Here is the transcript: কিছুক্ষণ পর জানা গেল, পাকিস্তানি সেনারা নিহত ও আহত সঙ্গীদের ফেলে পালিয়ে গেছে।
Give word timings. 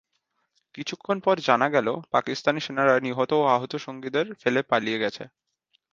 কিছুক্ষণ 0.75 1.17
পর 1.19 1.35
জানা 1.47 1.67
গেল, 1.69 1.87
পাকিস্তানি 2.11 2.59
সেনারা 2.61 2.93
নিহত 2.99 3.31
ও 3.37 3.43
আহত 3.55 3.73
সঙ্গীদের 3.85 4.25
ফেলে 4.41 4.61
পালিয়ে 4.71 5.01
গেছে। 5.03 5.23